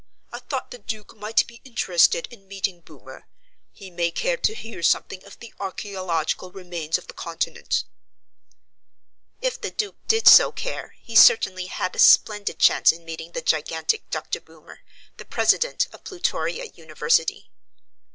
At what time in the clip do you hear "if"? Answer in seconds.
9.43-9.61